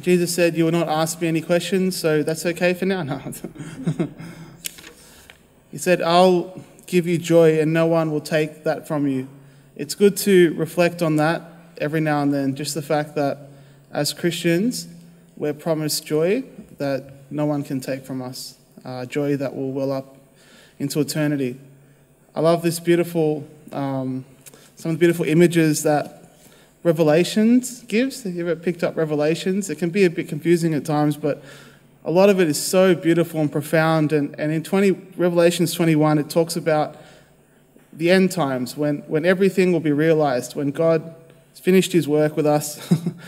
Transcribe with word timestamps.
Jesus 0.00 0.34
said, 0.34 0.56
You 0.56 0.64
will 0.64 0.72
not 0.72 0.88
ask 0.88 1.20
me 1.20 1.28
any 1.28 1.42
questions, 1.42 1.96
so 1.96 2.22
that's 2.22 2.46
okay 2.46 2.74
for 2.74 2.86
now. 2.86 3.02
No. 3.02 4.08
he 5.70 5.78
said, 5.78 6.02
I'll 6.02 6.60
give 6.86 7.06
you 7.06 7.18
joy, 7.18 7.60
and 7.60 7.72
no 7.72 7.86
one 7.86 8.10
will 8.10 8.20
take 8.20 8.64
that 8.64 8.88
from 8.88 9.06
you. 9.06 9.28
It's 9.76 9.94
good 9.94 10.16
to 10.18 10.54
reflect 10.54 11.02
on 11.02 11.16
that 11.16 11.42
every 11.78 12.00
now 12.00 12.22
and 12.22 12.32
then, 12.32 12.54
just 12.54 12.74
the 12.74 12.82
fact 12.82 13.14
that 13.14 13.50
as 13.92 14.12
Christians, 14.12 14.88
we're 15.36 15.54
promised 15.54 16.04
joy 16.04 16.44
that 16.78 17.12
no 17.30 17.46
one 17.46 17.62
can 17.62 17.80
take 17.80 18.04
from 18.04 18.22
us, 18.22 18.56
uh, 18.84 19.06
joy 19.06 19.36
that 19.36 19.54
will 19.54 19.72
well 19.72 19.92
up 19.92 20.16
into 20.78 21.00
eternity. 21.00 21.58
I 22.34 22.40
love 22.40 22.62
this 22.62 22.80
beautiful, 22.80 23.46
um, 23.72 24.24
some 24.76 24.92
of 24.92 24.96
the 24.96 25.00
beautiful 25.00 25.26
images 25.26 25.82
that 25.82 26.19
Revelations 26.82 27.82
gives. 27.82 28.22
Have 28.22 28.34
you 28.34 28.48
ever 28.48 28.58
picked 28.58 28.82
up 28.82 28.96
Revelations? 28.96 29.68
It 29.68 29.76
can 29.76 29.90
be 29.90 30.04
a 30.04 30.10
bit 30.10 30.28
confusing 30.28 30.72
at 30.72 30.84
times, 30.84 31.16
but 31.16 31.42
a 32.04 32.10
lot 32.10 32.30
of 32.30 32.40
it 32.40 32.48
is 32.48 32.62
so 32.62 32.94
beautiful 32.94 33.40
and 33.40 33.52
profound. 33.52 34.12
And, 34.12 34.34
and 34.38 34.50
in 34.50 34.62
20, 34.62 34.92
Revelations 35.16 35.74
21, 35.74 36.18
it 36.18 36.30
talks 36.30 36.56
about 36.56 36.96
the 37.92 38.10
end 38.10 38.32
times 38.32 38.76
when, 38.76 38.98
when 39.08 39.26
everything 39.26 39.72
will 39.72 39.80
be 39.80 39.92
realized, 39.92 40.54
when 40.54 40.70
God 40.70 41.14
has 41.50 41.60
finished 41.60 41.92
his 41.92 42.08
work 42.08 42.34
with 42.34 42.46
us. 42.46 42.80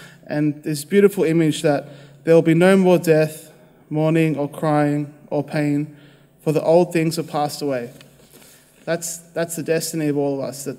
and 0.27 0.62
this 0.62 0.84
beautiful 0.84 1.24
image 1.24 1.60
that 1.60 1.88
there 2.24 2.34
will 2.34 2.43
be 2.43 2.55
no 2.55 2.77
more 2.79 2.98
death, 2.98 3.52
mourning, 3.91 4.38
or 4.38 4.48
crying, 4.48 5.12
or 5.27 5.45
pain, 5.45 5.95
for 6.41 6.52
the 6.52 6.62
old 6.62 6.93
things 6.93 7.16
have 7.16 7.29
passed 7.29 7.60
away. 7.60 7.91
That's, 8.87 9.19
that's 9.19 9.57
the 9.57 9.62
destiny 9.62 10.09
of 10.09 10.16
all 10.16 10.38
of 10.38 10.41
us, 10.41 10.65
that 10.65 10.79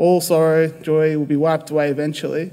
all 0.00 0.22
sorrow, 0.22 0.68
joy 0.68 1.18
will 1.18 1.26
be 1.26 1.36
wiped 1.36 1.70
away 1.70 1.90
eventually, 1.90 2.50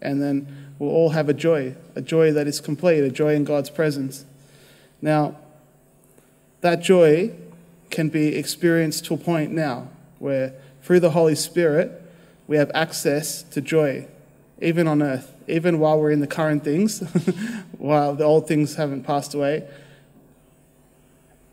and 0.00 0.20
then 0.20 0.74
we'll 0.80 0.90
all 0.90 1.10
have 1.10 1.28
a 1.28 1.32
joy, 1.32 1.76
a 1.94 2.00
joy 2.00 2.32
that 2.32 2.48
is 2.48 2.60
complete, 2.60 3.04
a 3.04 3.10
joy 3.10 3.34
in 3.34 3.44
God's 3.44 3.70
presence. 3.70 4.24
Now, 5.00 5.36
that 6.60 6.80
joy 6.82 7.34
can 7.90 8.08
be 8.08 8.34
experienced 8.34 9.04
to 9.04 9.14
a 9.14 9.16
point 9.16 9.52
now 9.52 9.90
where 10.18 10.54
through 10.82 10.98
the 10.98 11.10
Holy 11.10 11.36
Spirit 11.36 12.02
we 12.48 12.56
have 12.56 12.72
access 12.74 13.44
to 13.44 13.60
joy, 13.60 14.08
even 14.60 14.88
on 14.88 15.02
earth, 15.02 15.32
even 15.46 15.78
while 15.78 16.00
we're 16.00 16.10
in 16.10 16.18
the 16.18 16.26
current 16.26 16.64
things, 16.64 16.98
while 17.78 18.12
the 18.16 18.24
old 18.24 18.48
things 18.48 18.74
haven't 18.74 19.04
passed 19.04 19.34
away. 19.34 19.68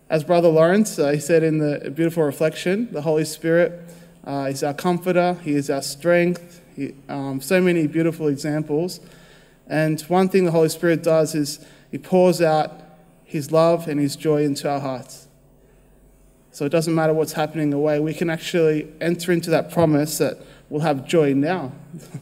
As 0.10 0.24
Brother 0.24 0.50
Lawrence, 0.50 0.98
uh, 0.98 1.12
he 1.12 1.20
said 1.20 1.44
in 1.44 1.60
the 1.60 1.92
beautiful 1.92 2.24
reflection, 2.24 2.92
the 2.92 3.04
Holy 3.04 3.26
Spirit 3.26 3.80
uh, 4.30 4.46
is 4.46 4.64
our 4.64 4.76
comforter, 4.76 5.34
He 5.44 5.56
is 5.56 5.72
our 5.72 5.82
strength. 5.82 6.62
He, 6.76 6.94
um, 7.10 7.42
so 7.42 7.60
many 7.60 7.88
beautiful 7.88 8.28
examples. 8.28 9.00
And 9.68 10.00
one 10.02 10.30
thing 10.30 10.46
the 10.46 10.52
Holy 10.52 10.70
Spirit 10.70 11.02
does 11.02 11.34
is 11.34 11.66
He 11.90 11.98
pours 11.98 12.40
out 12.40 12.80
His 13.24 13.52
love 13.52 13.88
and 13.88 14.00
His 14.00 14.16
joy 14.16 14.44
into 14.44 14.70
our 14.70 14.80
hearts. 14.80 15.28
So 16.52 16.66
it 16.66 16.70
doesn't 16.70 16.94
matter 16.94 17.12
what's 17.12 17.34
happening 17.34 17.74
away, 17.74 18.00
we 18.00 18.14
can 18.14 18.30
actually 18.30 18.88
enter 19.02 19.32
into 19.32 19.50
that 19.50 19.72
promise 19.72 20.20
that 20.20 20.38
we'll 20.70 20.82
have 20.82 21.08
joy 21.08 21.34
now. 21.34 21.72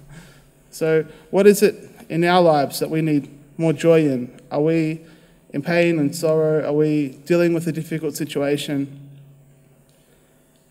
so, 0.69 1.05
what 1.29 1.45
is 1.45 1.61
it 1.61 1.89
in 2.07 2.23
our 2.23 2.41
lives 2.41 2.79
that 2.79 2.89
we 2.89 3.01
need 3.01 3.29
more 3.57 3.73
joy 3.73 4.05
in? 4.05 4.39
Are 4.49 4.61
we 4.61 5.01
in 5.49 5.61
pain 5.61 5.99
and 5.99 6.15
sorrow? 6.15 6.65
Are 6.65 6.73
we 6.73 7.19
dealing 7.25 7.53
with 7.53 7.67
a 7.67 7.73
difficult 7.73 8.15
situation? 8.15 9.06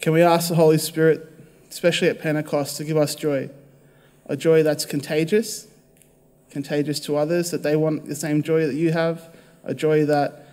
Can 0.06 0.12
we 0.12 0.22
ask 0.22 0.50
the 0.50 0.54
Holy 0.54 0.78
Spirit, 0.78 1.28
especially 1.68 2.06
at 2.06 2.20
Pentecost, 2.20 2.76
to 2.76 2.84
give 2.84 2.96
us 2.96 3.16
joy? 3.16 3.50
A 4.26 4.36
joy 4.36 4.62
that's 4.62 4.84
contagious, 4.84 5.66
contagious 6.48 7.00
to 7.00 7.16
others, 7.16 7.50
that 7.50 7.64
they 7.64 7.74
want 7.74 8.06
the 8.06 8.14
same 8.14 8.40
joy 8.40 8.68
that 8.68 8.76
you 8.76 8.92
have, 8.92 9.34
a 9.64 9.74
joy 9.74 10.04
that 10.04 10.46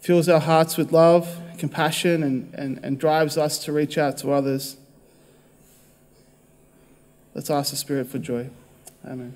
fills 0.00 0.28
our 0.28 0.38
hearts 0.38 0.76
with 0.76 0.92
love, 0.92 1.40
compassion, 1.56 2.22
and, 2.22 2.52
and, 2.52 2.78
and 2.82 2.98
drives 2.98 3.38
us 3.38 3.64
to 3.64 3.72
reach 3.72 3.96
out 3.96 4.18
to 4.18 4.32
others. 4.32 4.76
Let's 7.34 7.48
ask 7.48 7.70
the 7.70 7.78
Spirit 7.78 8.06
for 8.06 8.18
joy. 8.18 8.50
Amen. 9.06 9.34